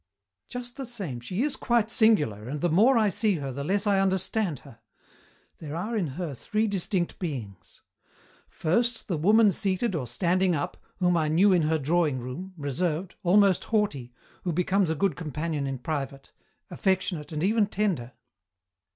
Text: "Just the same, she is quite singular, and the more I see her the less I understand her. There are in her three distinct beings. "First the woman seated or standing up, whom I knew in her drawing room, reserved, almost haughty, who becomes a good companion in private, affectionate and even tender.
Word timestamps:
"Just 0.49 0.77
the 0.77 0.85
same, 0.87 1.19
she 1.19 1.43
is 1.43 1.55
quite 1.55 1.87
singular, 1.87 2.47
and 2.49 2.61
the 2.61 2.71
more 2.71 2.97
I 2.97 3.09
see 3.09 3.35
her 3.35 3.51
the 3.51 3.63
less 3.63 3.85
I 3.85 3.99
understand 3.99 4.61
her. 4.61 4.79
There 5.59 5.75
are 5.75 5.95
in 5.95 6.07
her 6.17 6.33
three 6.33 6.65
distinct 6.65 7.19
beings. 7.19 7.83
"First 8.49 9.07
the 9.07 9.15
woman 9.19 9.51
seated 9.51 9.93
or 9.93 10.07
standing 10.07 10.55
up, 10.55 10.75
whom 10.97 11.15
I 11.15 11.27
knew 11.27 11.53
in 11.53 11.61
her 11.61 11.77
drawing 11.77 12.17
room, 12.19 12.55
reserved, 12.57 13.13
almost 13.21 13.65
haughty, 13.65 14.11
who 14.43 14.51
becomes 14.51 14.89
a 14.89 14.95
good 14.95 15.15
companion 15.15 15.67
in 15.67 15.77
private, 15.77 16.31
affectionate 16.71 17.31
and 17.31 17.43
even 17.43 17.67
tender. 17.67 18.13